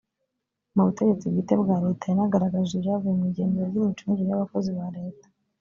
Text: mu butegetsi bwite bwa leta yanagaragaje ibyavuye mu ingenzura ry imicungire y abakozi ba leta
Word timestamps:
mu 0.75 0.81
butegetsi 0.87 1.25
bwite 1.31 1.53
bwa 1.61 1.77
leta 1.83 2.03
yanagaragaje 2.09 2.71
ibyavuye 2.75 3.13
mu 3.19 3.23
ingenzura 3.29 3.65
ry 3.71 3.77
imicungire 3.79 4.29
y 4.29 4.35
abakozi 4.37 4.69
ba 4.77 4.87
leta 4.97 5.27